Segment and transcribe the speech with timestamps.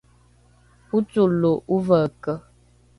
[0.97, 2.33] ocolo ove’eke